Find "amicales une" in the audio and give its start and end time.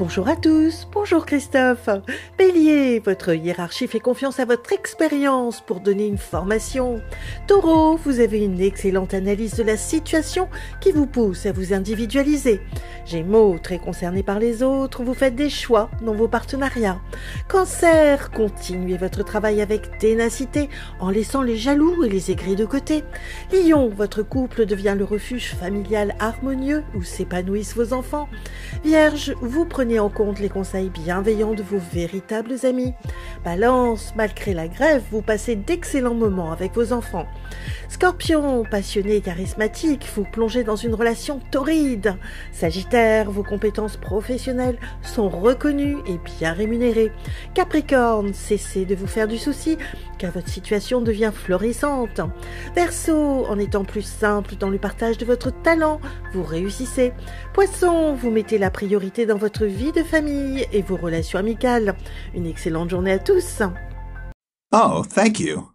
61.38-62.46